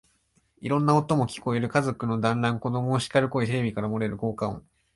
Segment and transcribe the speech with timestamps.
[0.61, 1.69] いろんな音も聞こえる。
[1.69, 4.65] 家族の団欒、子供をしかる声、テレビから漏れる効果音、